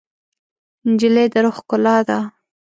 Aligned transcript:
نجلۍ 0.89 1.25
د 1.33 1.35
روح 1.43 1.55
ښکلا 1.59 1.97
ده. 2.07 2.19